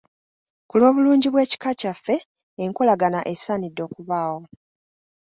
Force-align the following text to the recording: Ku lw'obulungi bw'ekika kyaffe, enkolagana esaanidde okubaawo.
Ku 0.69 0.73
lw'obulungi 0.79 1.27
bw'ekika 1.33 1.69
kyaffe, 1.79 2.15
enkolagana 2.63 3.19
esaanidde 3.33 3.81
okubaawo. 3.87 4.41